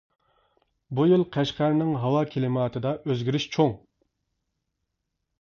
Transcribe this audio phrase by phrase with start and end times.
[0.99, 3.79] بۇ يىل قەشقەرنىڭ ھاۋا كىلىماتىدا ئۆزگىرىش چوڭ.